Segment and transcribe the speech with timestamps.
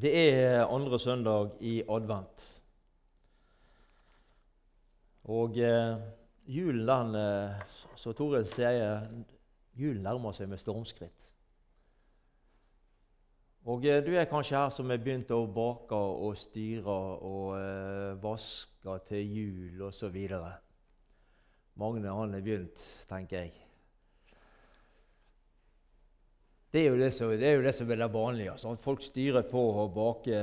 [0.00, 2.62] Det er andre søndag i advent.
[5.24, 6.00] Og eh,
[6.46, 9.06] julen, den, eh, som Toril sier,
[9.78, 11.28] julen nærmer seg med stormskritt.
[13.70, 16.98] Og eh, du er kanskje her som har begynt å bake og styre
[17.30, 20.18] og eh, vaske til jul osv.
[21.78, 23.63] Magne han har begynt, tenker jeg.
[26.74, 28.56] Det er jo det som, det er, det som er det vanlige.
[28.58, 28.80] Sånn.
[28.82, 30.38] Folk styrer på å bake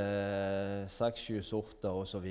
[0.96, 2.28] seks-sju sorter osv.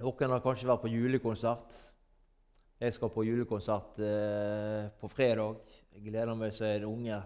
[0.00, 1.74] Noen har kanskje vært på julekonsert.
[2.80, 5.60] Jeg skal på julekonsert eh, på fredag.
[5.92, 7.18] Jeg gleder meg som en unge.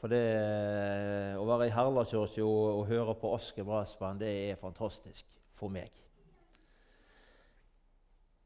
[0.00, 0.22] For det
[1.36, 5.28] å være i Herlakirka og, og høre på Asker Brassband, det er fantastisk
[5.60, 5.92] for meg.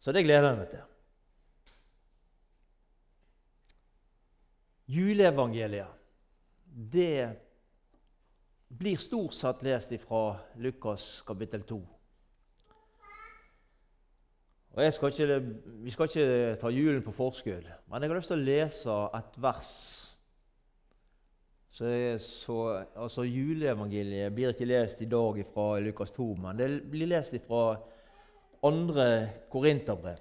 [0.03, 0.83] Så det gleder jeg meg til.
[4.87, 6.01] Juleevangeliet
[6.75, 7.31] det
[8.69, 11.79] blir stort sett lest fra Lukas kapittel 2.
[14.75, 15.41] Og skal ikke,
[15.85, 19.39] Vi skal ikke ta julen på forskudd, men jeg har lyst til å lese et
[19.39, 19.75] vers
[21.75, 21.87] så,
[22.19, 22.57] så,
[22.95, 27.81] altså Juleevangeliet blir ikke lest i dag fra Lukas 2, men det blir lest fra
[28.63, 29.07] andre
[29.51, 30.21] korinterbrev.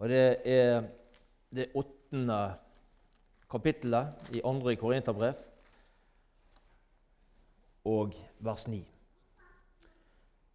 [0.00, 0.86] Og det er
[1.52, 2.40] det åttende
[3.52, 5.36] kapittelet i andre korinterbrev
[7.88, 8.80] og vers 9.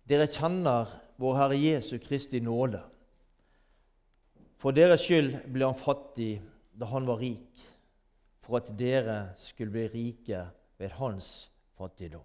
[0.07, 2.79] Dere kjenner vår Herre Jesu Kristi nåde.
[4.57, 6.37] For deres skyld ble han fattig
[6.77, 7.67] da han var rik
[8.47, 10.45] for at dere skulle bli rike
[10.79, 12.23] ved hans fattigdom.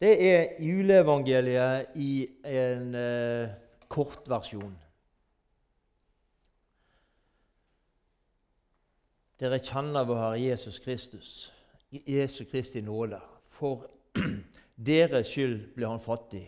[0.00, 3.50] Det er juleevangeliet i en eh,
[3.92, 4.72] kortversjon.
[9.40, 11.52] Dere kjenner vår Herre Jesus Kristus,
[11.88, 13.20] Jesu Kristi nåde.
[13.56, 13.86] For
[14.90, 16.44] deres skyld ble han fattig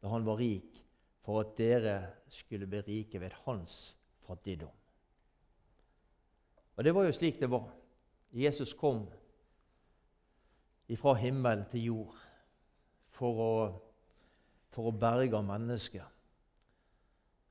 [0.00, 0.78] da han var rik,
[1.20, 1.98] for at dere
[2.32, 3.92] skulle bli rike ved hans
[4.24, 4.72] fattigdom.
[6.80, 7.68] Og det var jo slik det var.
[8.32, 9.04] Jesus kom
[10.96, 12.20] fra himmel til jord
[13.12, 13.52] for å,
[14.72, 16.06] for å berge mennesker.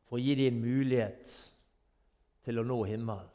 [0.10, 1.36] For å gi dem en mulighet
[2.42, 3.30] til å nå himmelen.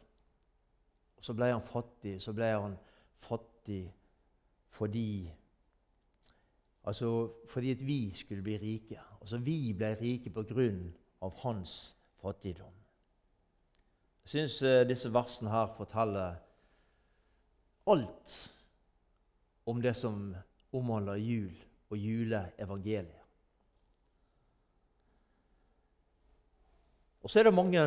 [1.25, 2.19] Så ble han fattig.
[2.21, 2.77] Så ble han
[3.25, 3.87] fattig
[4.75, 5.33] fordi
[6.85, 9.01] Altså fordi at vi skulle bli rike.
[9.21, 10.91] Altså Vi ble rike på grunn
[11.25, 12.75] av hans fattigdom.
[14.25, 16.37] Jeg syns eh, disse versene her forteller
[17.87, 18.35] alt
[19.67, 20.35] om det som
[20.73, 21.57] omhandler jul
[21.91, 23.21] og juleevangeliet.
[27.25, 27.83] Og så er det mange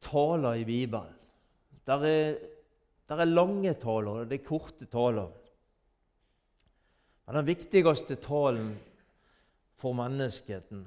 [0.00, 1.14] taler i Bibelen.
[1.86, 2.34] Der er,
[3.12, 5.28] der er lange taler, og det er korte taler.
[7.26, 8.72] Men den viktigste talen
[9.76, 10.86] for menneskeheten,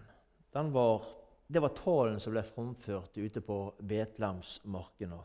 [0.53, 1.05] var
[1.47, 5.19] det var talen som ble framført ute på Betlehemsmarkene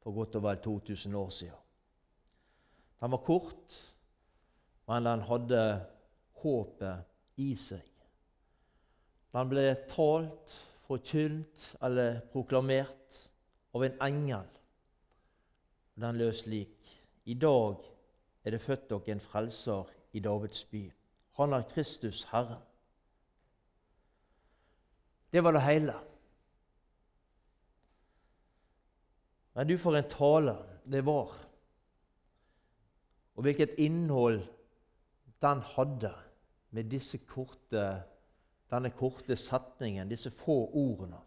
[0.00, 1.62] for godt og vel 2000 år siden.
[3.02, 3.76] Den var kort,
[4.88, 5.60] men den hadde
[6.40, 7.84] håpet i seg.
[9.36, 10.56] Den ble talt,
[10.86, 13.20] forkynt eller proklamert
[13.76, 14.46] av en engel.
[15.96, 17.76] Den lød slik.: I dag
[18.44, 20.92] er det født dere en frelser i Davids by.
[21.36, 22.62] Han er Kristus Herren.
[25.32, 25.94] Det var det hele.
[29.54, 30.56] Men du, for en tale
[30.90, 31.32] det var.
[33.34, 34.42] Og hvilket innhold
[35.42, 36.14] den hadde
[36.70, 38.02] med disse korte,
[38.70, 41.18] denne korte setningen, disse få ordene.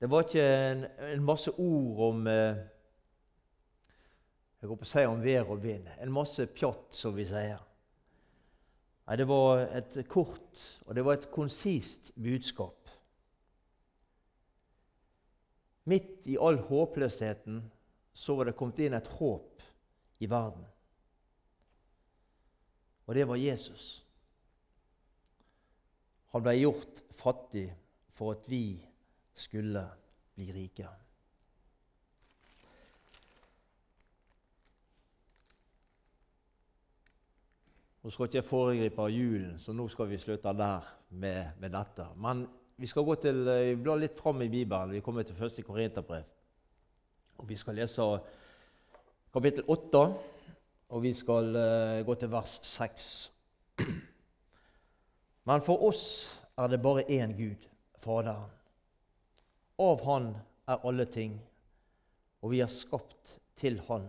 [0.00, 2.56] Det var ikke en, en masse ord om eh,
[4.64, 5.88] jeg håper å si om vær og vind.
[6.00, 7.58] En masse pjatt, som vi sier.
[9.04, 12.88] Nei, det var et kort og det var et konsist budskap.
[15.92, 17.60] Midt i all håpløsheten
[18.16, 19.68] så var det kommet inn et håp
[20.24, 20.64] i verden.
[23.04, 24.00] Og det var Jesus.
[26.32, 27.68] Han ble gjort fattig
[28.16, 28.78] for at vi
[29.36, 29.84] skulle
[30.32, 30.88] bli rike.
[38.04, 42.04] Nå skal ikke jeg foregripe julen, så nå skal vi slutte der med, med dette.
[42.20, 42.42] Men
[42.76, 44.90] vi skal gå til, eh, vi blar litt fram i Bibelen.
[44.92, 46.24] Vi kommer til første Korinterbrev.
[47.38, 48.02] Og Vi skal lese
[49.32, 50.02] kapittel 8,
[50.88, 53.32] og vi skal uh, gå til vers 6.
[55.48, 56.04] Men for oss
[56.58, 57.66] er det bare én Gud,
[57.98, 58.52] Faderen.
[59.78, 60.36] Av Han
[60.68, 61.40] er alle ting,
[62.42, 64.06] og vi er skapt til Han.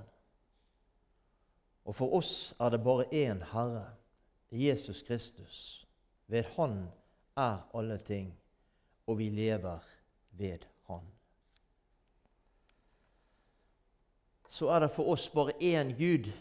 [1.86, 3.86] Og for oss er det bare én Herre,
[4.52, 5.88] Jesus Kristus.
[6.28, 6.88] Ved Han
[7.38, 8.34] er alle ting,
[9.08, 9.80] og vi lever
[10.32, 11.06] ved Han.
[14.50, 16.32] Så er det for oss bare én Gud,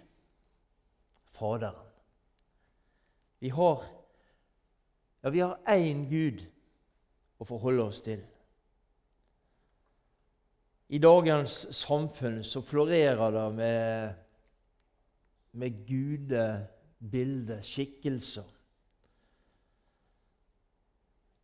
[1.34, 1.90] Faderen.
[3.38, 3.84] Vi har
[5.24, 6.42] ja, vi har én Gud
[7.40, 8.20] å forholde oss til.
[10.92, 14.18] I dagens samfunn så florerer det med,
[15.54, 18.50] med gudebilder, skikkelser.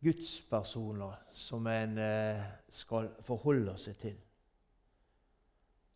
[0.01, 2.43] Gudspersoner som en eh,
[2.73, 4.17] skal forholde seg til.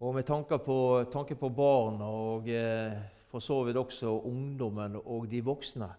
[0.05, 0.77] Og med tanke på,
[1.11, 2.99] tanke på barna og eh,
[3.31, 5.89] for så vidt også ungdommen og de voksne,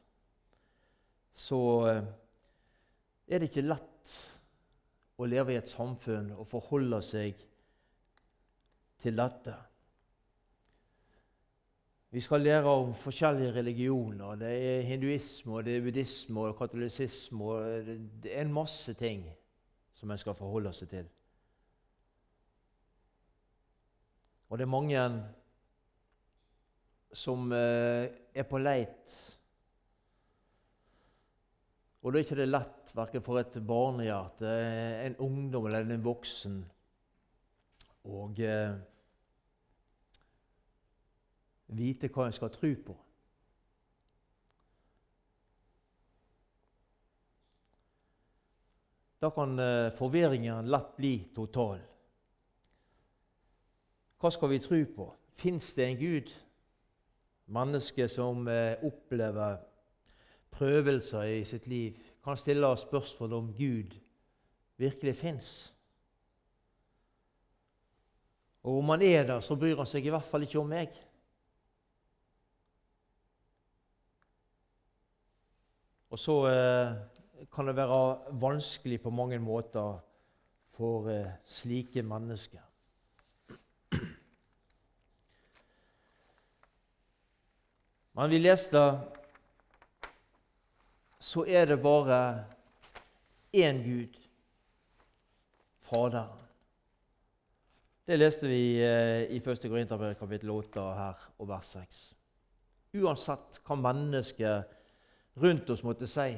[1.35, 1.61] så
[1.91, 2.03] eh,
[3.27, 4.15] er det ikke lett
[5.19, 7.43] å leve i et samfunn og forholde seg
[9.03, 9.57] til dette.
[12.17, 14.39] Vi skal lære om forskjellige religioner.
[14.41, 17.45] Det er hinduisme, og det er buddhisme og katolisisme.
[17.45, 17.91] og
[18.23, 19.27] Det er en masse ting
[19.93, 21.11] som en skal forholde seg til.
[24.49, 25.05] Og det er mange
[27.13, 29.21] som eh, er på leit.
[32.01, 34.57] Og da er ikke lett verken for et barnehjerte,
[35.05, 36.63] en ungdom eller en voksen
[38.09, 38.73] og eh,
[41.67, 42.97] vite hva en skal tro på.
[49.21, 51.81] Da kan eh, forvirringen lett bli total.
[54.21, 55.07] Hva skal vi tro på?
[55.37, 56.35] Fins det en Gud?
[57.53, 59.59] Mennesker som eh, opplever
[60.57, 63.97] prøvelser i sitt liv, kan stille spørsmål om Gud
[64.77, 65.49] virkelig fins.
[68.63, 70.95] Og om han er der, så bryr han seg i hvert fall ikke om meg.
[76.17, 76.95] Og så eh,
[77.53, 79.99] kan det være vanskelig på mange måter
[80.73, 82.63] for eh, slike mennesker.
[88.17, 88.81] Men vi leste
[91.21, 92.47] så er det bare
[93.53, 94.17] én Gud,
[95.85, 96.33] Faderen.
[98.07, 99.69] Det leste vi eh, i 1.
[99.69, 102.01] Korinterbrev kapittel 8 her og vers 6.
[103.05, 104.76] Uansett hva mennesket
[105.37, 106.31] rundt oss måtte si,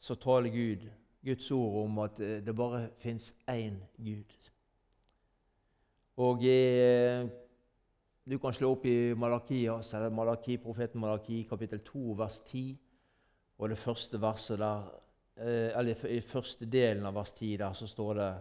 [0.00, 0.88] så taler Gud,
[1.24, 4.34] Guds ord om at eh, det bare fins én Gud.
[6.20, 7.24] Og eh,
[8.24, 12.76] du kan slå opp i Malakias, eller Malaki, profeten Malaki, kapittel 2, vers 10,
[13.58, 14.90] og det første verset der,
[15.36, 18.32] eh, eller i første delen av vers 10 der, så står det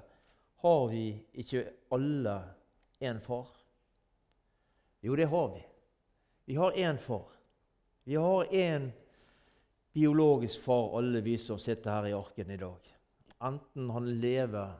[0.63, 2.37] har vi ikke alle
[3.03, 3.47] en far?
[5.03, 5.63] Jo, det har vi.
[6.45, 7.27] Vi har én far.
[8.03, 8.91] Vi har én
[9.93, 12.89] biologisk far, alle vi som sitter her i arken i dag.
[13.43, 14.73] Enten han lever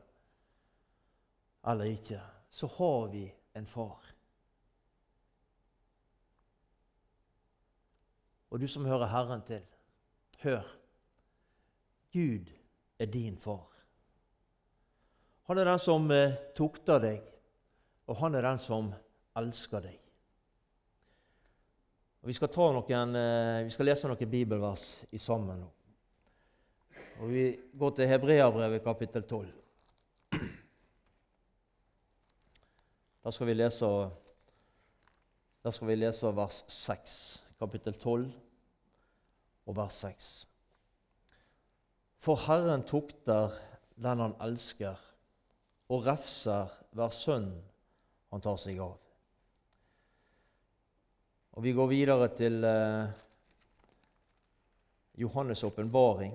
[1.68, 2.20] eller ikke,
[2.50, 4.10] så har vi en far.
[8.54, 9.64] Og du som hører Herren til,
[10.44, 10.68] hør.
[12.14, 12.52] Gud
[13.00, 13.70] er din far.
[15.50, 17.24] Han er den som eh, tukter deg,
[18.08, 18.94] og han er den som
[19.40, 20.03] elsker deg.
[22.24, 25.72] Og vi, skal noen, eh, vi skal lese noen bibelvers i sammen nå.
[27.20, 27.44] Og Vi
[27.76, 29.50] går til Hebreabrevet kapittel 12.
[33.24, 33.90] Da skal vi lese,
[35.72, 38.32] skal vi lese vers 6, kapittel 12
[39.66, 40.32] og vers 6.
[42.24, 43.52] For Herren tukter
[44.00, 44.96] den han elsker,
[45.92, 47.52] og refser hver sønn
[48.32, 48.96] han tar seg av.
[51.54, 53.10] Og Vi går videre til eh,
[55.22, 56.34] Johannes' åpenbaring.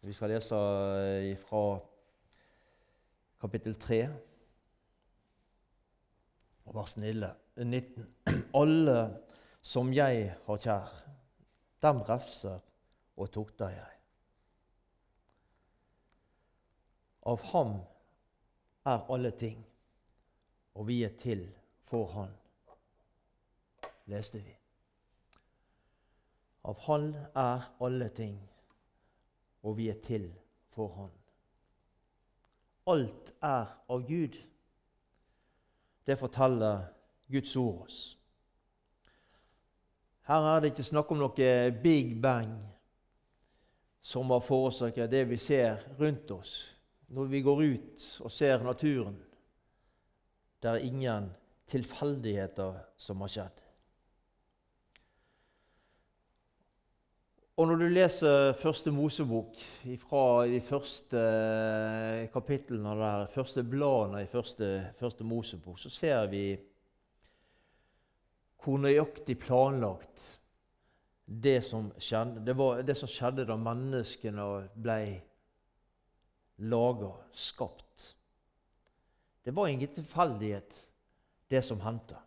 [0.00, 1.78] Vi skal lese eh, fra
[3.40, 3.98] kapittel 3
[6.64, 8.06] og vers 19.
[8.62, 8.96] Alle
[9.60, 10.94] som jeg har kjær,
[11.84, 12.62] dem refser
[13.16, 13.92] og tukter jeg.
[17.28, 17.76] Av ham
[18.84, 19.60] er alle ting,
[20.76, 21.46] og vi er til
[21.88, 22.32] for Han,
[24.06, 24.56] leste vi.
[26.64, 28.38] Av Han er alle ting,
[29.62, 30.30] og vi er til
[30.72, 31.12] for Han.
[32.86, 34.36] Alt er av Gud.
[36.06, 36.84] Det forteller
[37.30, 38.18] Guds ord oss.
[40.24, 41.48] Her er det ikke snakk om noe
[41.82, 42.52] big bang
[44.04, 46.54] som har forårsaket det vi ser rundt oss
[47.14, 49.22] når vi går ut og ser naturen,
[50.62, 51.26] Det er ingen
[51.68, 53.63] tilfeldigheter som har skjedd.
[57.54, 59.60] Og når du leser første Mosebok
[60.02, 61.20] fra de første
[62.34, 66.48] kapitlene der, første bladene i første, første Mosebok, så ser vi
[68.64, 70.24] hvor nøyaktig planlagt
[71.24, 74.98] det som skjedde, det, var det som skjedde da menneskene ble
[76.64, 78.10] laga, skapt.
[79.44, 80.80] Det var ingen tilfeldighet,
[81.50, 82.18] det som hendte.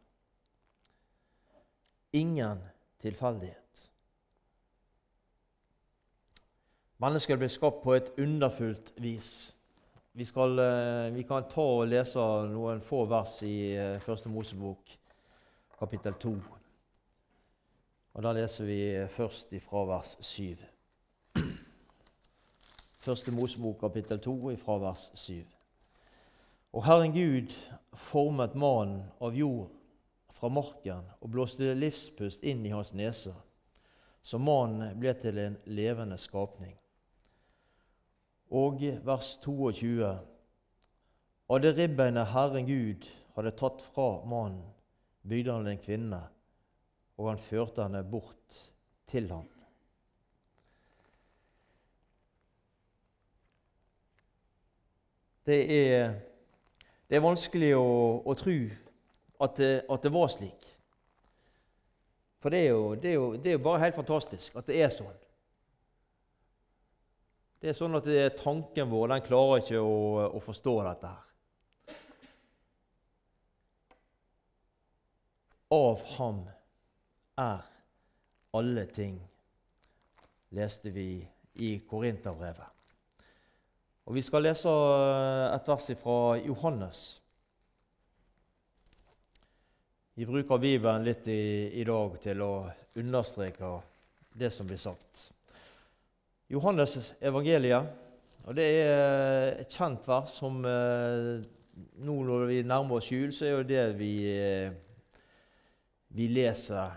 [2.16, 2.64] Ingen
[3.02, 3.87] tilfeldighet.
[6.98, 9.54] Mennesker ble skapt på et underfullt vis.
[10.18, 14.96] Vi, skal, eh, vi, kan ta og lese noen få vers i eh, Første Mosebok,
[15.78, 16.32] kapittel 2.
[18.18, 18.80] Og Da leser vi
[19.14, 20.58] først fra vers 7.
[23.08, 25.46] Første Mosebok, kapittel 2, fra vers 7.
[26.74, 27.54] Og Herren Gud
[27.94, 29.70] formet mannen av jord
[30.34, 33.36] fra marken og blåste livspust inn i hans nese,
[34.22, 36.77] så mannen ble til en levende skapning.
[38.50, 40.08] Og vers 22.
[41.48, 44.64] Av det ribbeinet Herren Gud hadde tatt fra mannen,
[45.28, 46.22] bygde han en kvinne,
[47.20, 48.62] og han førte henne bort
[49.12, 49.48] til ham.
[55.48, 56.18] Det er,
[57.08, 57.86] det er vanskelig å,
[58.28, 58.58] å tro
[59.44, 60.66] at det, at det, var slik.
[62.44, 64.82] For det er, jo, det, er jo, det er jo bare helt fantastisk at det
[64.84, 65.16] er sånn.
[67.58, 69.96] Det er sånn at det er tanken vår den klarer ikke å,
[70.38, 71.24] å forstå dette her.
[75.74, 76.44] Av ham
[77.42, 77.66] er
[78.56, 79.18] alle ting,
[80.56, 81.10] leste vi
[81.66, 82.74] i Korinterbrevet.
[84.08, 84.72] Og Vi skal lese
[85.52, 87.00] et vers fra Johannes.
[90.16, 92.54] Vi bruker Bibelen litt i, i dag til å
[92.98, 93.74] understreke
[94.38, 95.28] det som blir sagt.
[96.50, 97.88] Johannes evangeliet.
[98.48, 101.44] Og Det er et kjent vers som eh,
[102.00, 104.72] nå når vi nærmer oss jul, så er jo det vi, eh,
[106.16, 106.96] vi leser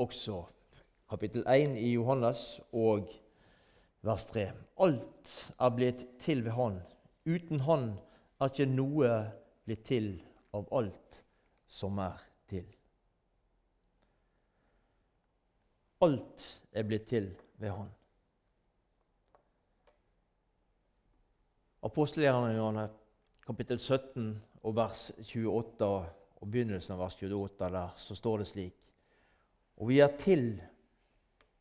[0.00, 0.40] også
[1.10, 3.10] kapittel 1 i Johannes og
[4.02, 4.46] vers 3.
[4.80, 6.80] Alt er blitt til ved Han.
[7.28, 7.90] Uten Han
[8.40, 9.12] er ikke noe
[9.68, 10.10] blitt til
[10.56, 11.22] av alt
[11.68, 12.16] som er
[12.48, 12.64] til.
[16.00, 17.97] Alt er blitt til ved Han.
[21.88, 22.88] Apostelgjerningene
[23.46, 24.24] kapittel 17
[24.60, 28.74] og vers 28 og begynnelsen av vers 28 der, så står det slik
[29.78, 30.58] Og vi er til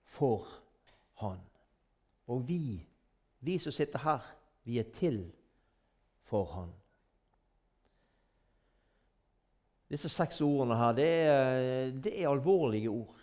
[0.03, 0.47] for
[1.21, 1.39] Han.
[2.27, 2.81] Og vi,
[3.39, 4.25] vi som sitter her,
[4.63, 5.21] vi er til
[6.27, 6.73] for Han.
[9.87, 13.15] Disse seks ordene her, det er, det er alvorlige ord.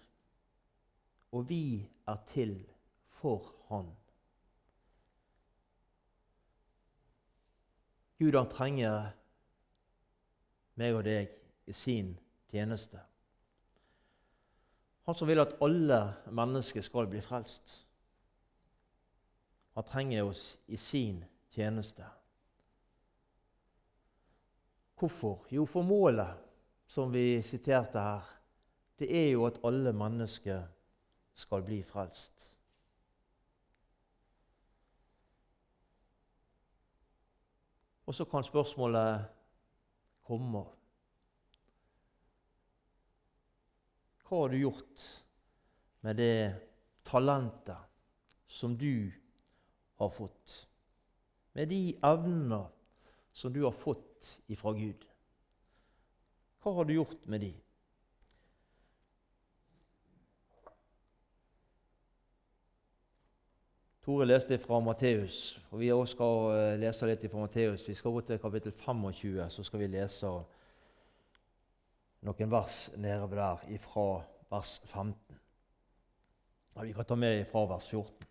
[1.32, 2.56] Og vi er til
[3.20, 3.92] for Han.
[8.24, 9.10] Gud han trenger
[10.80, 11.28] meg og deg
[11.68, 12.14] i sin
[12.48, 13.00] tjeneste.
[15.04, 15.98] Han som vil at alle
[16.32, 17.82] mennesker skal bli frelst.
[19.76, 21.20] Han trenger oss i sin
[21.52, 22.06] tjeneste.
[24.96, 25.44] Hvorfor?
[25.52, 26.32] Jo, for målet
[26.88, 28.24] som vi siterte her,
[28.98, 30.64] det er jo at alle mennesker
[31.36, 32.53] skal bli frelst.
[38.06, 39.24] Og så kan spørsmålet
[40.28, 40.64] komme.
[44.24, 45.04] Hva har du gjort
[46.04, 46.36] med det
[47.04, 47.90] talentet
[48.48, 49.12] som du
[50.00, 50.54] har fått?
[51.54, 52.70] Med de evner
[53.32, 55.04] som du har fått ifra Gud?
[56.64, 57.52] Hva har du gjort med de?
[64.04, 67.86] Tore leste fra Matteus, og vi også skal eh, lese litt fra Matteus.
[67.88, 70.32] Vi skal gå til kapittel 25, så skal vi lese
[72.28, 74.04] noen vers nede der fra
[74.50, 75.40] vers 15.
[76.74, 78.28] Og vi kan ta med fra vers 14.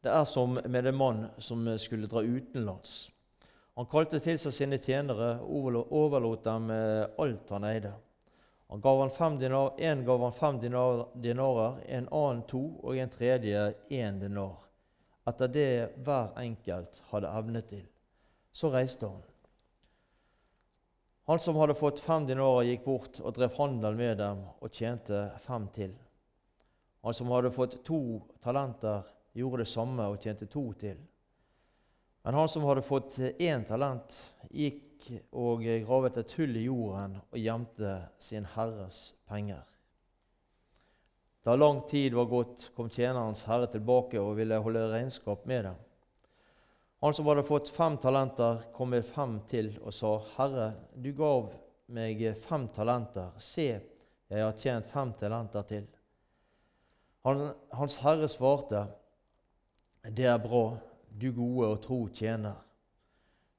[0.00, 3.10] Det er som med en mann som skulle dra utenlands.
[3.76, 7.92] Han kalte til seg sine tjenere og overlot dem alt han eide.
[8.68, 12.96] Han gav han fem dinar, En gav han fem dinar, dinarer, en annen to og
[12.96, 14.58] en tredje én dinar,
[15.26, 15.70] etter det
[16.04, 17.86] hver enkelt hadde evne til.
[18.52, 19.22] Så reiste han.
[21.28, 25.26] Han som hadde fått fem dinarer, gikk bort og drev handel med dem og tjente
[25.44, 25.96] fem til.
[27.04, 28.00] Han som hadde fått to
[28.44, 30.96] talenter, gjorde det samme og tjente to til.
[32.24, 34.16] Men han som hadde fått én talent,
[34.50, 39.64] gikk gikk og gravet et hull i jorden og gjemte sin herres penger.
[41.44, 45.78] Da lang tid var gått, kom tjenerens herre tilbake og ville holde regnskap med dem.
[47.00, 51.52] Han som hadde fått fem talenter, kom med fem til og sa, Herre, du gav
[51.94, 53.30] meg fem talenter.
[53.38, 53.68] Se,
[54.28, 55.86] jeg har tjent fem talenter til.
[57.24, 58.86] Han, hans herre svarte,
[60.02, 60.78] Det er bra,
[61.10, 62.56] du gode og tro tjener.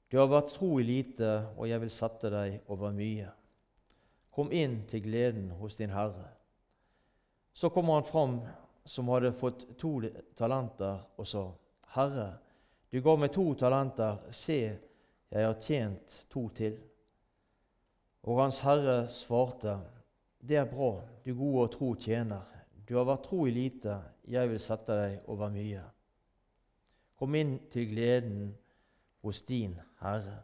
[0.09, 3.29] Du har vært tro i lite, og jeg vil sette deg over mye.
[4.33, 6.31] Kom inn til gleden hos din herre.
[7.53, 8.35] Så kommer han fram
[8.89, 9.99] som hadde fått to
[10.37, 11.43] talenter, og sa,
[11.93, 12.31] Herre,
[12.89, 14.17] du ga meg to talenter.
[14.33, 14.59] Se,
[15.29, 16.79] jeg har tjent to til.
[18.25, 19.77] Og hans herre svarte,
[20.41, 22.45] Det er bra, du gode og tro tjener.
[22.87, 25.81] Du har vært tro i lite, jeg vil sette deg over mye.
[27.19, 28.53] Kom inn til gleden
[29.21, 30.39] hos din Herre.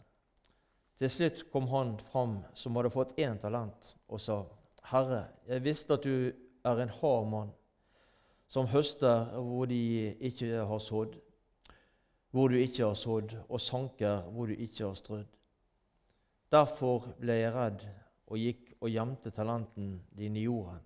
[1.00, 4.41] Til slutt kom han fram som hadde fått én talent, og sa,
[4.91, 6.32] Herre, jeg visste at du
[6.65, 7.53] er en hard mann,
[8.48, 11.17] som høster hvor de ikke har sådd,
[12.32, 15.32] hvor du ikke har sådd, og sanker hvor du ikke har strødd.
[16.51, 17.86] Derfor ble jeg redd
[18.32, 20.82] og gikk og gjemte talenten din i jorden.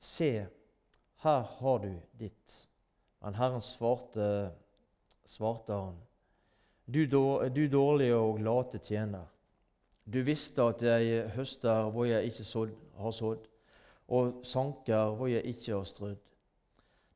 [0.00, 0.46] Se,
[1.22, 2.56] her har du ditt.
[3.22, 4.52] Men Herren svarte,
[5.26, 5.96] svarte han,
[6.86, 7.06] du,
[7.54, 9.26] du dårlige og late tjener.
[10.06, 13.48] Du visste at jeg høster hvor jeg ikke har sådd,
[14.08, 16.22] og sanker hvor jeg ikke har strødd.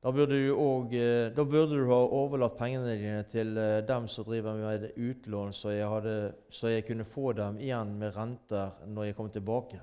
[0.01, 4.07] Da burde, du også, eh, da burde du ha overlatt pengene dine til eh, dem
[4.09, 6.15] som driver med utlån, så jeg, hadde,
[6.49, 9.81] så jeg kunne få dem igjen med renter når jeg kom tilbake.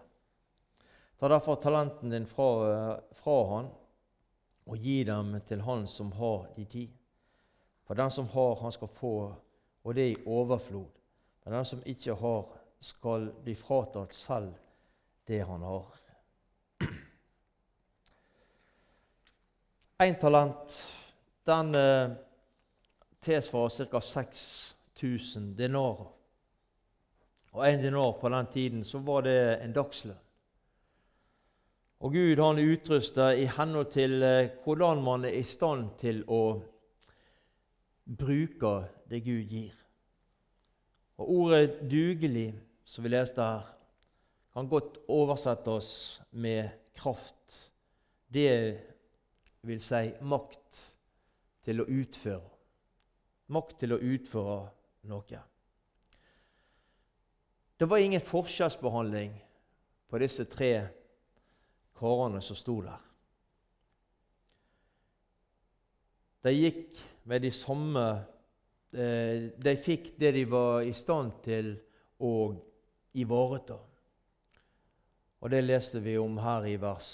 [1.19, 3.69] Ta derfor talenten din fra, fra han
[4.65, 6.87] og gi dem til han som har de ti.
[7.85, 9.13] For den som har, han skal få,
[9.87, 10.87] og det i overflod.
[11.43, 12.43] Men den som ikke har,
[12.79, 14.53] skal bli fratatt selv
[15.27, 15.87] det han har.
[20.03, 20.75] Én talent
[21.47, 22.11] den eh,
[23.23, 24.01] tilsvarer ca.
[24.01, 26.07] 6000 dinarer.
[27.55, 30.19] Og én dinar på den tiden så var det en dagslønn.
[31.99, 36.59] Og Gud han utruster i henhold til eh, hvordan man er i stand til å
[38.05, 38.73] bruke
[39.09, 39.76] det Gud gir.
[41.17, 42.53] Og Ordet 'dugelig',
[42.85, 43.73] som vi leste her,
[44.53, 47.71] kan godt oversettes med kraft.
[48.33, 48.81] Det
[49.61, 50.95] vil si makt
[51.63, 52.49] til å utføre.
[53.47, 54.69] Makt til å utføre
[55.07, 55.41] noe.
[57.79, 59.35] Det var ingen forskjellsbehandling
[60.09, 60.71] på disse tre
[61.97, 63.03] karene som sto der.
[66.43, 68.05] De gikk med de samme
[68.91, 71.73] De fikk det de var i stand til
[72.23, 72.33] å
[73.17, 73.77] ivareta.
[75.41, 77.09] Og det leste vi om her i vers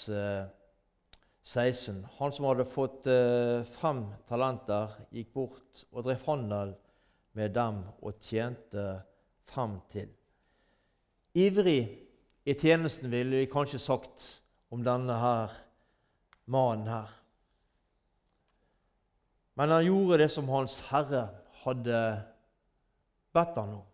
[1.44, 1.98] 16.
[1.98, 6.72] Eh, Han som hadde fått eh, fem talenter, gikk bort og drev handel
[7.36, 9.02] med dem og tjente
[9.50, 10.08] fem til.
[11.34, 11.82] Ivrig
[12.46, 14.24] i tjenesten, ville vi kanskje sagt
[14.72, 15.52] om denne her
[16.46, 17.12] mannen her.
[19.54, 21.28] Men han gjorde det som Hans Herre
[21.64, 21.98] hadde
[23.34, 23.84] bedt han om.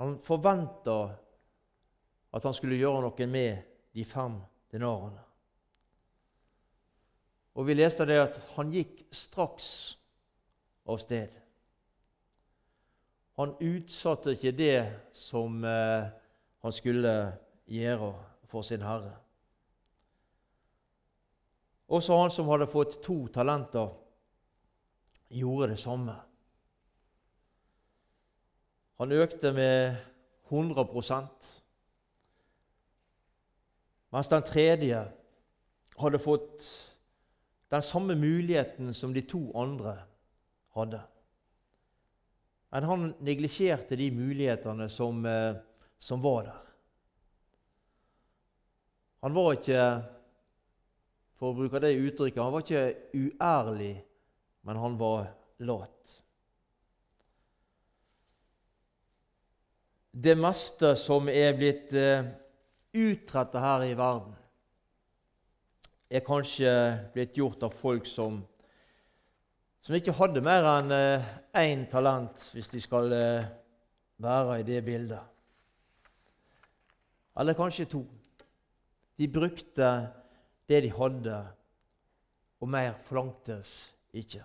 [0.00, 0.98] Han forventa
[2.30, 4.38] at han skulle gjøre noe med de fem
[4.72, 5.22] dinarene.
[7.54, 9.70] Og Vi leste det at han gikk straks
[10.88, 11.34] av sted.
[13.40, 14.78] Han utsatte ikke det
[15.16, 16.06] som eh,
[16.60, 17.14] han skulle
[17.68, 18.12] gjøre
[18.50, 19.14] for sin herre.
[21.90, 23.90] Også han som hadde fått to talenter,
[25.30, 26.14] gjorde det samme.
[29.00, 29.96] Han økte med
[30.50, 30.84] 100
[34.10, 35.04] mens den tredje
[36.00, 36.66] hadde fått
[37.70, 39.94] den samme muligheten som de to andre
[40.74, 41.00] hadde.
[42.70, 45.54] Men han neglisjerte de mulighetene som, eh,
[45.98, 46.66] som var der.
[49.22, 49.84] Han var ikke
[51.38, 53.94] for å bruke det uttrykket, han var ikke uærlig,
[54.66, 55.30] men han var
[55.64, 56.16] lat.
[60.10, 62.26] Det meste som er blitt eh,
[62.92, 64.34] utretta her i verden,
[66.10, 66.70] er kanskje
[67.14, 68.40] blitt gjort av folk som,
[69.80, 73.46] som ikke hadde mer enn uh, én talent, hvis de skal uh,
[74.18, 75.22] være i det bildet.
[77.38, 78.02] Eller kanskje to.
[79.14, 79.92] De brukte
[80.66, 81.38] det de hadde,
[82.58, 83.78] og mer forlangtes
[84.12, 84.44] ikke.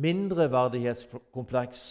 [0.00, 1.82] Mindreverdighetskompleks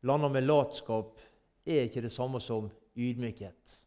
[0.00, 1.18] blanda med latskap
[1.66, 3.80] er ikke det samme som ydmykhet.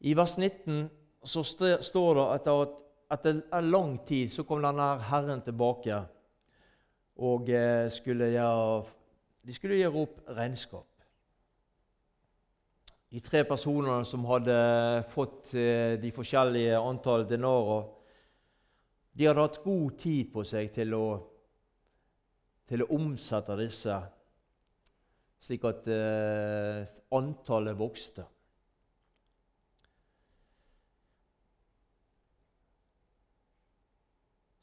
[0.00, 0.88] I vers 19
[1.24, 1.42] så
[1.82, 2.76] står det at
[3.16, 6.02] etter en lang tid så kom denne Herren tilbake
[7.16, 8.84] og eh, skulle gjøre,
[9.46, 10.95] de skulle gjøre opp regnskap.
[13.14, 14.56] De tre personene som hadde
[15.12, 17.86] fått eh, de forskjellige antall denarer,
[19.16, 21.06] de hadde hatt god tid på seg til å,
[22.66, 23.98] til å omsette disse,
[25.46, 28.26] slik at eh, antallet vokste.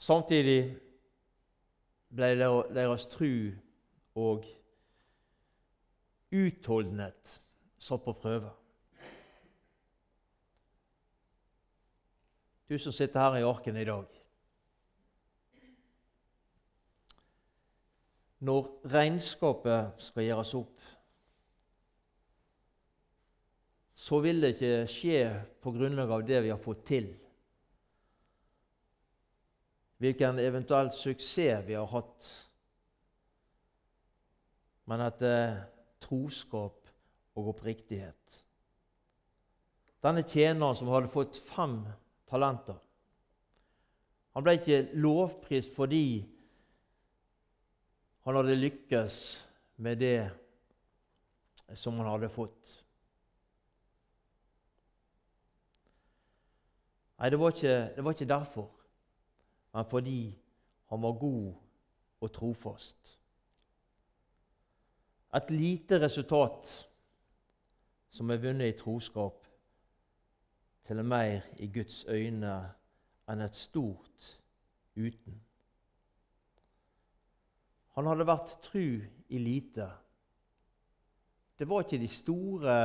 [0.03, 0.59] Samtidig
[2.11, 2.33] ble
[2.75, 3.53] deres tru
[4.19, 4.43] og
[6.35, 7.37] utholdenhet
[7.83, 8.51] satt på prøve.
[12.69, 14.05] Du som sitter her i arken i dag.
[18.43, 20.79] Når regnskapet skal gjøres opp,
[24.03, 25.19] så vil det ikke skje
[25.63, 27.11] på grunnlag av det vi har fått til
[30.03, 32.25] hvilken eventuell suksess vi har hatt,
[34.91, 35.61] men at er
[36.03, 36.82] troskap
[37.35, 38.39] og oppriktighet.
[40.03, 41.79] Denne tjeneren som hadde fått fem
[42.29, 42.77] talenter,
[44.33, 46.23] han ble ikke lovprist fordi
[48.25, 49.17] han hadde lykkes
[49.85, 50.17] med det
[51.77, 52.77] som han hadde fått.
[57.19, 58.71] Nei, det var ikke, det var ikke derfor
[59.73, 60.39] men fordi
[60.89, 61.53] han var god
[62.21, 63.17] og trofast.
[65.33, 66.69] Et lite resultat
[68.13, 69.47] som er vunnet i troskap,
[70.85, 72.53] til mer i Guds øyne
[73.31, 74.27] enn et stort
[74.99, 75.39] uten.
[77.95, 78.83] Han hadde vært tru
[79.29, 79.87] i lite.
[81.57, 82.75] Det var ikke de store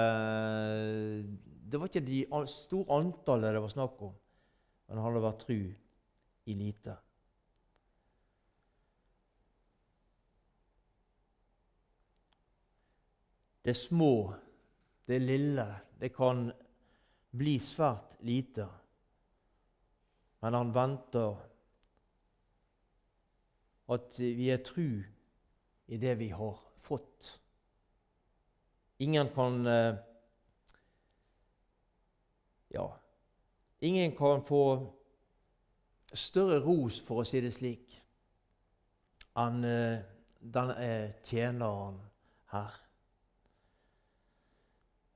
[1.69, 4.15] Det var ikke de store antallet det var snakk om,
[4.89, 5.61] men han hadde vært tru
[6.49, 6.97] i lite.
[13.65, 14.33] Det er små,
[15.09, 15.67] det lille,
[16.01, 16.51] det kan
[17.33, 18.67] bli svært lite.
[20.43, 21.39] Men han venter
[23.89, 25.01] at vi er tru
[25.89, 27.33] i det vi har fått.
[28.99, 29.97] Ingen kan eh,
[32.69, 32.99] Ja,
[33.81, 34.93] ingen kan få
[36.13, 37.95] større ros, for å si det slik,
[39.41, 40.03] enn uh,
[40.41, 40.91] denne
[41.25, 41.97] tjeneren
[42.53, 42.77] her.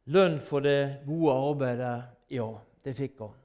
[0.04, 2.48] Lønn for det gode arbeidet, ja,
[2.84, 3.36] det fikk han.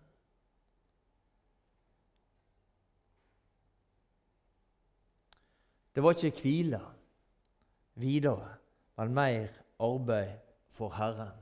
[5.97, 6.79] Det var ikke hvile
[7.95, 8.49] videre,
[8.97, 9.47] men mer
[9.79, 10.33] arbeid
[10.71, 11.33] for Herren.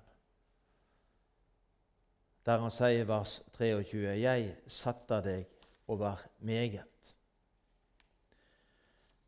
[2.45, 5.47] Der han sier i vers 23.: Jeg setter deg
[5.87, 7.15] over meget.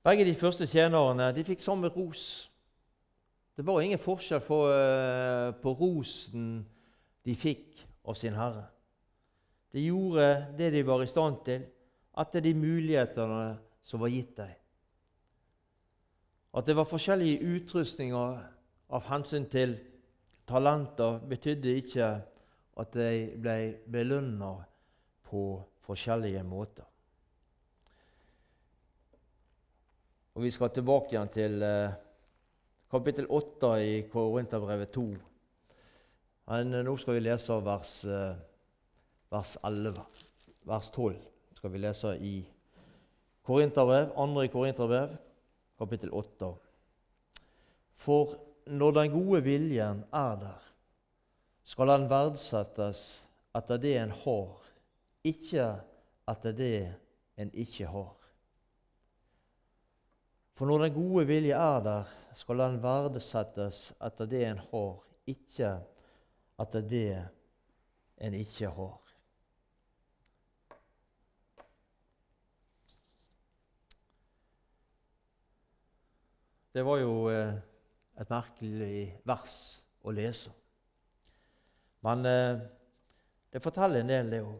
[0.04, 2.52] Begge de første tjenerne de fikk samme ros.
[3.58, 6.60] Det var ingen forskjell på, uh, på rosen
[7.26, 8.68] de fikk av sin herre.
[9.74, 10.28] De gjorde
[10.60, 11.66] det de var i stand til,
[12.18, 14.54] etter de mulighetene som var gitt dem.
[16.58, 18.38] At det var forskjellige utrustninger
[18.94, 19.76] av hensyn til
[20.48, 22.08] talenter, betydde ikke
[22.78, 23.58] at de ble
[23.90, 24.54] belønna
[25.28, 25.44] på
[25.86, 26.86] forskjellige måter.
[30.38, 31.96] Og Vi skal tilbake igjen til eh,
[32.92, 35.08] kapittel 8 i Korinterbrevet 2.
[36.48, 38.38] Men eh, nå skal vi lese vers, eh,
[39.32, 40.06] vers 11.
[40.68, 41.18] Vers 12
[41.58, 42.36] skal vi lese i
[43.48, 44.48] Korinterbrev, 2.
[44.52, 45.16] Korinterbrev,
[45.80, 46.52] kapittel 8.
[47.98, 50.64] For når den gode viljen er der,
[51.68, 53.24] skal den verdsettes
[53.56, 54.52] etter det en har,
[55.28, 55.68] ikke
[56.32, 56.78] etter det
[57.40, 58.17] en ikke har.
[60.58, 64.96] For når den gode vilje er der, skal den verdesettes etter det en har,
[65.30, 65.76] ikke
[66.58, 67.12] etter det
[68.26, 68.96] en ikke har.
[76.74, 77.54] Det var jo eh,
[78.22, 79.54] et merkelig vers
[80.06, 80.54] å lese.
[82.06, 82.66] Men eh,
[83.54, 84.58] det forteller en del, det òg.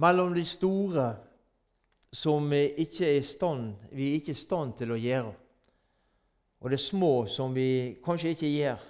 [0.00, 1.10] mellom de store
[2.12, 5.34] som vi ikke er i stand, vi er ikke i stand til å gjøre,
[6.60, 8.86] og det små som vi kanskje ikke gjør,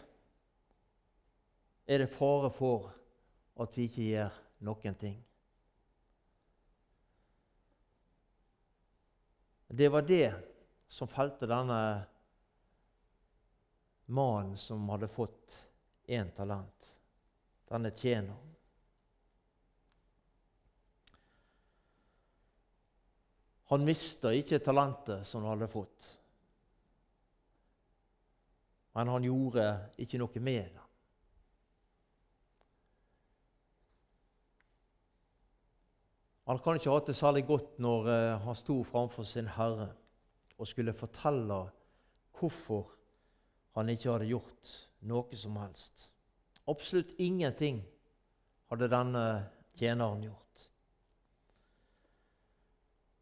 [1.90, 2.90] er det fare for
[3.60, 5.18] at vi ikke gjør noen ting.
[9.70, 10.32] Det var det
[10.90, 11.80] som felte denne
[14.10, 15.58] mannen som hadde fått
[16.10, 16.88] én talent,
[17.70, 18.49] denne tjeneren.
[23.70, 26.06] Han mista ikke talentet som han hadde fått,
[28.98, 29.66] men han gjorde
[30.02, 30.86] ikke noe med det.
[36.50, 39.92] Han kan ikke ha hatt det særlig godt når uh, han sto framfor sin herre
[40.58, 41.60] og skulle fortelle
[42.34, 42.88] hvorfor
[43.78, 44.72] han ikke hadde gjort
[45.06, 46.08] noe som helst.
[46.66, 47.78] Absolutt ingenting
[48.72, 49.24] hadde denne
[49.78, 50.69] tjeneren gjort.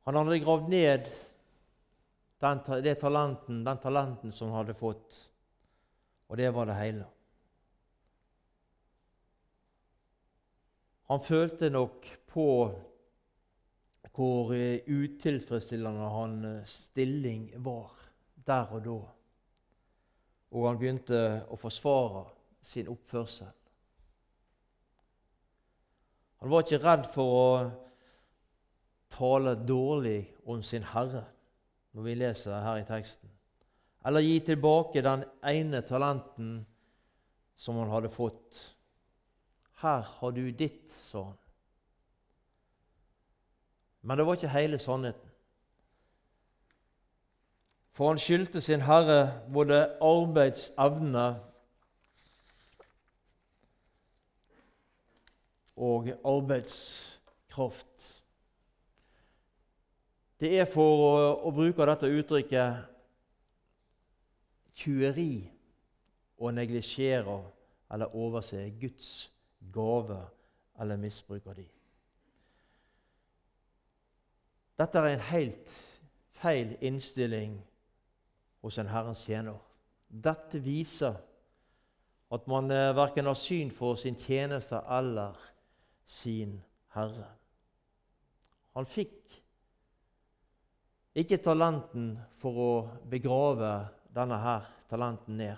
[0.09, 1.09] Han hadde gravd ned
[2.41, 5.17] den, det talenten, den talenten som han hadde fått,
[6.33, 7.09] og det var det hele.
[11.13, 12.47] Han følte nok på
[14.17, 17.93] hvor eh, utilfredsstillende hans eh, stilling var
[18.49, 18.97] der og da.
[20.57, 21.21] Og han begynte
[21.53, 22.25] å forsvare
[22.65, 23.53] sin oppførsel.
[26.41, 27.53] Han var ikke redd for å
[29.11, 31.25] tale dårlig om sin Herre,
[31.93, 33.31] når vi leser her i teksten,
[34.07, 36.67] eller gi tilbake den ene talenten
[37.57, 38.61] som han hadde fått.
[39.83, 41.39] Her har du ditt, sa han.
[44.03, 45.31] Men det var ikke hele sannheten.
[47.93, 51.27] For han skyldte sin herre både arbeidsevne
[55.77, 58.18] og arbeidskraft.
[60.39, 61.15] Det er for å,
[61.49, 62.85] å bruke dette uttrykket
[64.79, 65.33] tjueri
[66.39, 67.41] å neglisjere
[67.91, 69.09] eller overse Guds
[69.75, 70.21] gave
[70.79, 71.71] eller misbruk av dem.
[74.79, 75.73] Dette er en helt
[76.39, 77.57] feil innstilling
[78.63, 79.59] hos en Herrens tjener.
[80.07, 81.19] Dette viser
[82.31, 85.35] at man eh, verken har syn for sin tjeneste eller
[86.07, 86.61] sin
[86.95, 87.27] Herre.
[88.77, 89.41] Han fikk
[91.19, 92.73] ikke talenten for å
[93.11, 93.73] begrave
[94.15, 95.57] denne her talenten ned,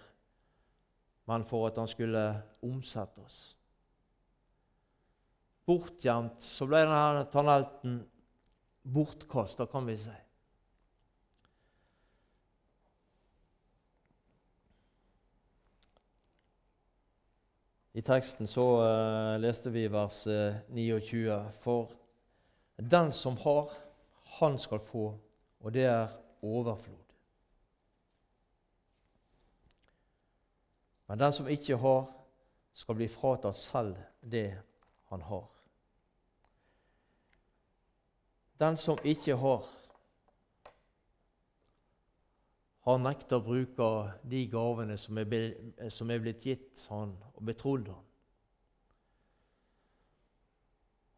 [1.29, 2.25] men for at han skulle
[2.64, 3.40] omsette oss.
[5.68, 8.01] Bortgjemt så ble denne talenten
[8.83, 10.16] bortkasta, kan vi si.
[17.92, 21.38] I teksten så uh, leste vi vers uh, eh, 29.
[21.61, 21.90] For
[22.79, 23.75] den som har,
[24.38, 25.11] han skal få,
[25.61, 26.09] og det er
[26.42, 26.96] overflod.
[31.07, 32.05] Men den som ikke har,
[32.73, 34.55] skal bli fratatt selv det
[35.11, 35.49] han har.
[38.61, 39.66] Den som ikke har,
[42.87, 43.88] har nekta å bruke
[44.31, 48.07] de gavene som er blitt gitt han og betrodd han.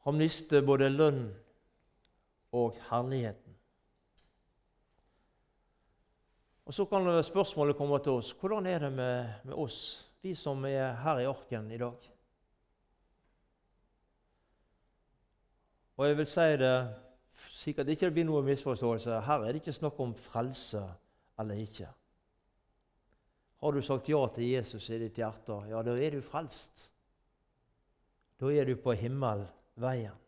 [0.07, 1.27] Han mister både lønn
[2.59, 3.55] og herligheten.
[6.65, 10.65] Og Så kan spørsmålet komme til oss hvordan er det med, med oss, vi som
[10.65, 12.11] er her i Arken i dag?
[15.97, 16.77] Og jeg vil si det
[17.53, 19.21] slik at det ikke blir noen misforståelse.
[19.27, 20.83] Her er det ikke snakk om frelse
[21.39, 21.89] eller ikke.
[23.63, 26.89] Har du sagt ja til Jesus i ditt hjerte, ja, da er du frelst.
[28.41, 30.19] Da er du på himmelveien.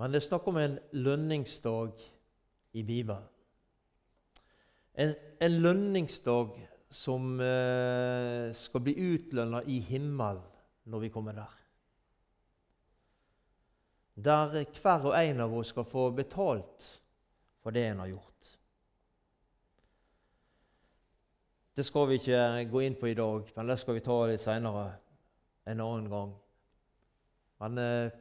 [0.00, 1.90] Men det er snakk om en lønningsdag
[2.72, 3.26] i Bibelen.
[4.96, 6.54] En, en lønningsdag
[6.90, 10.40] som eh, skal bli utlønna i himmelen
[10.88, 11.58] når vi kommer der.
[14.24, 16.88] Der hver og en av oss skal få betalt
[17.60, 18.50] for det en har gjort.
[21.76, 24.42] Det skal vi ikke gå inn på i dag, men det skal vi ta litt
[24.42, 24.88] seinere
[25.68, 26.34] en annen gang.
[27.60, 28.19] Men eh,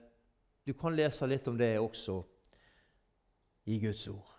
[0.69, 2.19] du kan lese litt om det også
[3.69, 4.35] i Guds ord.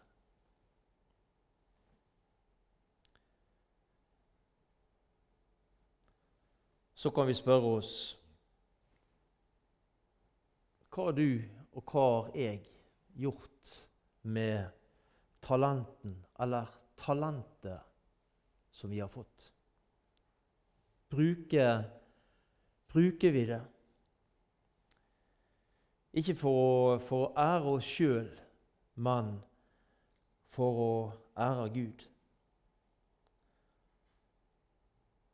[7.00, 7.92] så kan vi spørre oss
[10.92, 11.40] Hva har du
[11.78, 12.58] og hva har jeg
[13.22, 13.70] gjort
[14.34, 14.66] med
[15.40, 16.66] talenten, eller
[16.98, 17.78] talentet,
[18.74, 19.46] som vi har fått?
[21.14, 21.86] Bruker,
[22.90, 23.60] bruker vi det?
[26.12, 28.30] Ikke for, for å ære oss sjøl,
[28.98, 29.36] men
[30.50, 30.94] for å
[31.38, 32.10] ære Gud.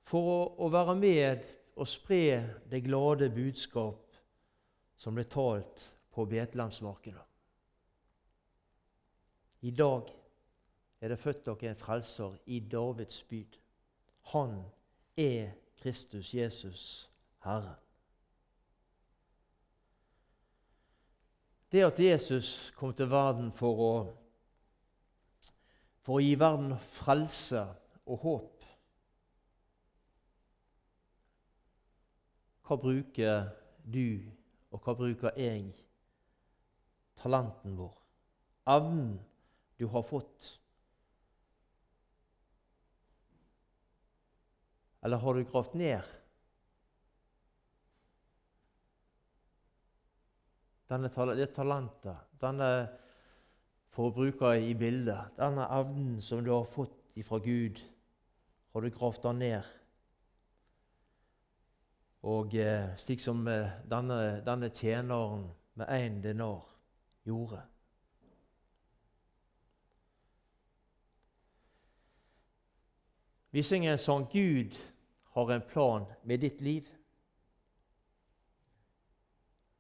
[0.07, 4.19] for å, å være med og spre det glade budskap
[4.97, 7.25] som ble talt på Betlehemsmarkedet.
[9.67, 10.13] I dag
[11.03, 13.59] er det født dere en frelser i Davids byd.
[14.33, 14.61] Han
[15.19, 16.85] er Kristus Jesus,
[17.45, 17.86] Herren.
[21.77, 23.95] Det at Jesus kom til verden for å,
[26.01, 27.67] for å gi verden frelse
[28.09, 28.65] og håp
[32.65, 33.51] Hva bruker
[33.85, 34.25] du,
[34.73, 35.69] og hva bruker jeg,
[37.21, 37.93] talenten vår,
[38.73, 39.13] evnen
[39.77, 40.49] du har fått?
[45.05, 46.17] Eller har du gravd ned
[50.89, 52.71] denne, det talentet, denne
[53.97, 56.93] for i bildet, denne evnen som du har fått
[57.25, 57.81] fra Gud,
[58.73, 59.63] har du gravd den ned.
[62.23, 66.67] Og eh, slik som eh, denne, denne, tjeneren med én dinar
[67.25, 67.63] gjorde.
[73.51, 74.77] Vi synger en sang 'Gud
[75.33, 76.96] har en plan med ditt liv'.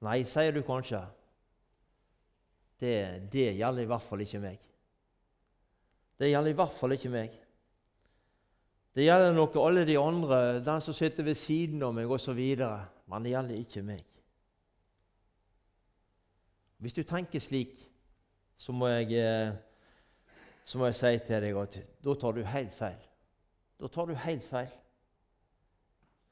[0.05, 1.01] Nei, sier du kanskje.
[2.81, 2.97] Det,
[3.33, 4.61] det gjelder i hvert fall ikke meg.
[6.21, 7.39] Det gjelder i hvert fall ikke meg.
[8.97, 12.41] Det gjelder nok alle de andre, den som sitter ved siden av meg osv.,
[13.07, 14.05] men det gjelder ikke meg.
[16.81, 17.77] Hvis du tenker slik,
[18.57, 19.53] så må jeg, eh,
[20.65, 23.05] så må jeg si til deg at da tar du helt feil.
[23.81, 24.73] Da tar du helt feil.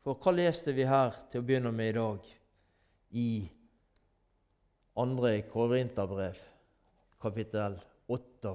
[0.05, 2.33] For hva leste vi her til å begynne med i dag
[3.15, 3.49] i
[4.99, 6.39] andre Korinterbrev,
[7.23, 7.77] kapittel
[8.11, 8.55] 8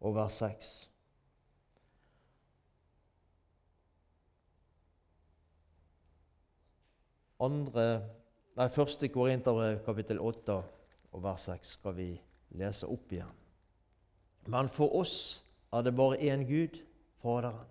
[0.00, 0.68] og vers 6.
[7.42, 7.86] Andre,
[8.54, 10.60] nei, første Korinterbrev, kapittel 8
[11.14, 12.08] og vers 6 skal vi
[12.54, 13.34] lese opp igjen.
[14.46, 15.42] Men for oss
[15.74, 16.78] er det bare én Gud,
[17.24, 17.66] Faderen.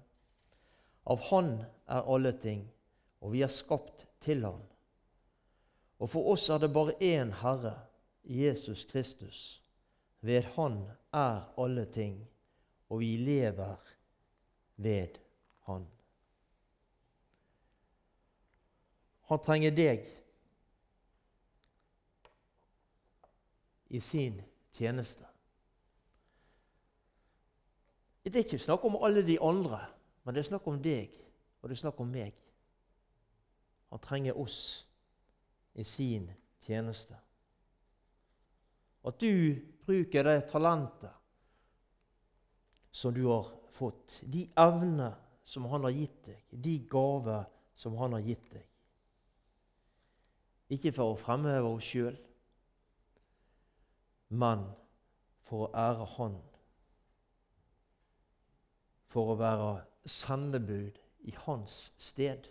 [1.08, 1.56] Av Han
[1.88, 2.68] er alle ting,
[3.22, 4.60] og vi er skapt til Han.
[6.04, 7.78] Og for oss er det bare én Herre,
[8.24, 9.64] Jesus Kristus.
[10.22, 12.28] Ved Han er alle ting,
[12.90, 13.76] og vi lever
[14.76, 15.08] ved
[15.60, 15.88] Han.
[19.22, 20.04] Han trenger deg
[23.90, 24.42] i sin
[24.74, 25.26] tjeneste.
[28.24, 29.86] Det er ikke snakk om alle de andre,
[30.24, 31.16] men det er snakk om deg,
[31.62, 32.36] og det er snakk om meg.
[33.90, 34.88] Han trenger oss
[35.74, 36.30] i sin
[36.64, 37.18] tjeneste.
[39.04, 41.12] At du bruker det talentet
[42.94, 48.14] som du har fått, de evner som han har gitt deg, de gaver som han
[48.16, 48.68] har gitt deg.
[50.78, 52.16] Ikke for å fremheve oss sjøl,
[54.34, 54.64] men
[55.46, 56.38] for å ære Han.
[59.14, 59.72] For å være
[60.10, 60.98] sendebud
[61.30, 62.48] i Hans sted.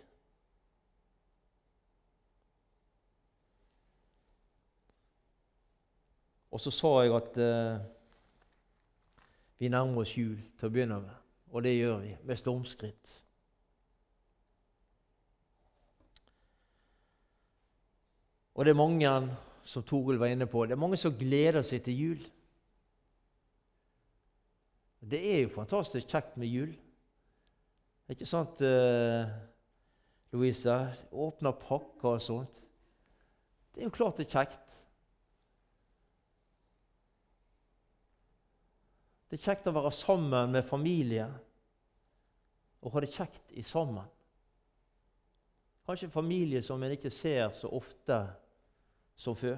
[6.53, 7.85] Og så sa jeg at eh,
[9.57, 11.15] vi nærmer oss jul til å begynne med.
[11.53, 13.13] Og det gjør vi med stormskritt.
[18.53, 19.13] Og det er mange,
[19.65, 22.27] som Toril var inne på, det er mange som gleder seg til jul.
[25.01, 26.69] Det er jo fantastisk kjekt med jul.
[28.03, 29.25] Det er ikke sant, uh,
[30.35, 30.77] Louisa?
[31.09, 32.61] Åpne pakker og sånt.
[33.73, 34.82] Det er jo klart det er kjekt.
[39.33, 41.23] Det er kjekt å være sammen med familie
[42.85, 44.05] og ha det kjekt i sammen.
[45.89, 48.19] Kanskje familie som en ikke ser så ofte
[49.17, 49.57] som før.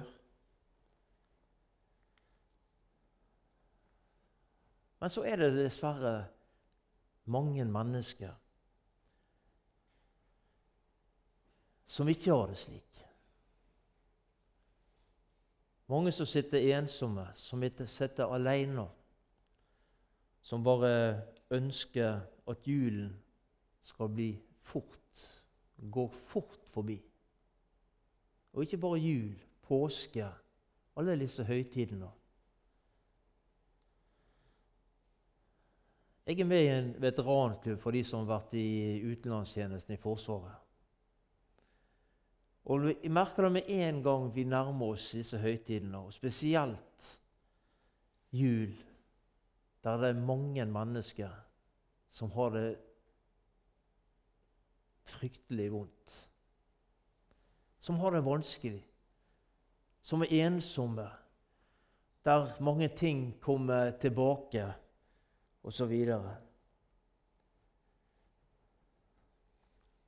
[5.04, 6.16] Men så er det dessverre
[7.28, 8.32] mange mennesker
[11.84, 13.08] som ikke har det slik.
[15.92, 18.94] Mange som sitter ensomme, som sitter alene
[20.46, 23.10] som bare ønsker at julen
[23.82, 24.28] skal bli
[24.62, 25.22] fort,
[25.90, 27.00] går fort forbi.
[28.52, 29.34] Og ikke bare jul,
[29.66, 30.28] påske,
[30.96, 32.08] alle disse høytidene.
[36.26, 40.62] Jeg er med i en veteranklubb for de som har vært i utenlandstjenesten i Forsvaret.
[42.66, 47.20] Og Jeg merker det med en gang vi nærmer oss disse høytidene, og spesielt
[48.32, 48.74] jul
[49.86, 51.30] der det er mange mennesker
[52.10, 52.78] som har det
[55.06, 56.16] fryktelig vondt.
[57.80, 58.80] Som har det vanskelig.
[60.02, 61.06] Som er ensomme.
[62.24, 64.72] Der mange ting kommer tilbake,
[65.62, 65.94] osv.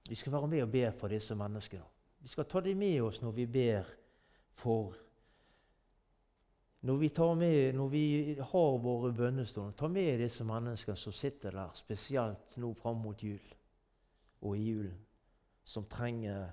[0.08, 1.84] Vi skal være med og be for disse menneskene.
[2.18, 3.86] Vi skal ta dem med oss når vi ber
[4.58, 4.96] for
[6.80, 11.70] når vi, med, når vi har våre bønnestunder, ta med disse menneskene som sitter der,
[11.74, 13.54] spesielt nå fram mot jul
[14.40, 14.98] og i julen,
[15.64, 16.50] som trenger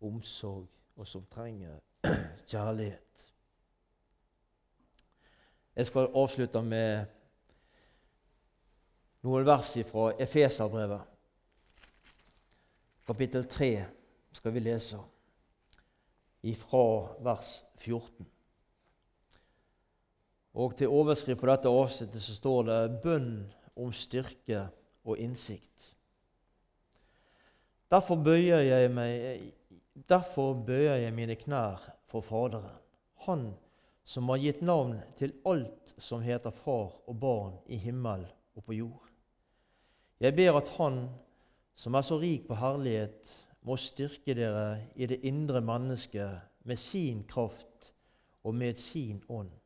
[0.00, 1.78] omsorg, og som trenger
[2.50, 3.32] kjærlighet.
[5.76, 7.06] Jeg skal avslutte med
[9.24, 11.00] noen vers fra Efeserbrevet.
[13.06, 13.70] Kapittel 3
[14.36, 15.00] skal vi lese
[16.42, 16.84] ifra
[17.24, 18.31] vers 14.
[20.52, 24.68] Og til overskrift på dette avsnittet så står det 'bønn om styrke
[25.04, 25.94] og innsikt'.
[27.90, 29.52] Derfor bøyer jeg, meg,
[30.08, 32.78] derfor bøyer jeg mine knær for Faderen,
[33.14, 33.54] Han
[34.04, 38.26] som har gitt navn til alt som heter far og barn i himmel
[38.56, 39.08] og på jord.
[40.20, 41.08] Jeg ber at Han,
[41.74, 47.24] som er så rik på herlighet, må styrke dere i det indre mennesket med sin
[47.24, 47.92] kraft
[48.42, 49.61] og med sin ånd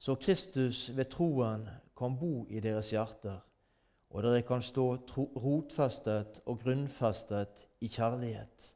[0.00, 3.36] så Kristus ved troen kan bo i deres hjerter,
[4.10, 8.70] og dere kan stå rotfestet og grunnfestet i kjærlighet.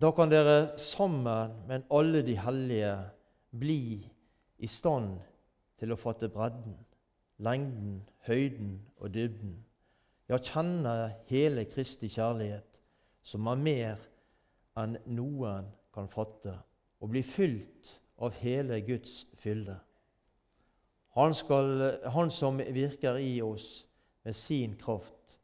[0.00, 2.94] Da kan dere sammen med alle de hellige
[3.50, 4.08] bli
[4.58, 5.18] i stand
[5.78, 6.78] til å fatte bredden,
[7.44, 9.56] lengden, høyden og dybden,
[10.28, 10.96] ja, kjenne
[11.28, 12.80] hele Kristi kjærlighet,
[13.22, 14.04] som er mer
[14.78, 16.56] enn noen kan fatte,
[16.98, 19.78] og bli fylt av hele Guds fylde.
[21.14, 23.86] Han, skal, han, som virker i oss
[24.22, 25.38] med sin kraft,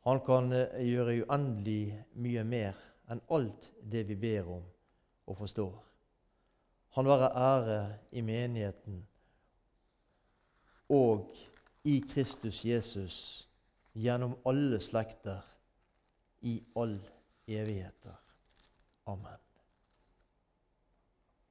[0.00, 2.78] han kan eh, gjøre uendelig mye mer
[3.10, 4.64] enn alt det vi ber om
[5.28, 5.74] og forstår.
[6.96, 7.80] Han være ære
[8.16, 9.02] i menigheten
[10.90, 11.36] og
[11.84, 13.18] i Kristus Jesus
[13.94, 15.44] gjennom alle slekter
[16.40, 16.98] i all
[17.46, 18.16] evigheter.
[19.06, 19.49] Amen.